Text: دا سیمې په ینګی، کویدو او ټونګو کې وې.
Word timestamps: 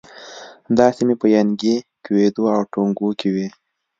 دا 0.77 0.87
سیمې 0.97 1.15
په 1.21 1.27
ینګی، 1.35 1.75
کویدو 2.05 2.43
او 2.55 2.61
ټونګو 2.71 3.09
کې 3.19 3.29
وې. 3.33 3.47